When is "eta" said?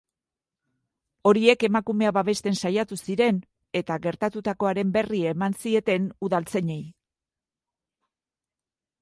3.81-3.99